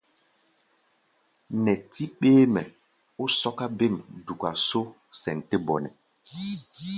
[1.63, 2.61] Nɛtí ɓéémɛ
[3.21, 4.81] ó sɔ́ká bêm duka só
[5.21, 5.89] sɛn tɛ́ bɔnɛ.